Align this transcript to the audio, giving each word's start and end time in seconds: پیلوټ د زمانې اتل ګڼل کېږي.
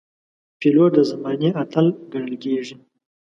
پیلوټ 0.59 0.91
د 0.95 0.99
زمانې 1.11 1.49
اتل 1.63 1.85
ګڼل 2.11 2.35
کېږي. 2.43 2.75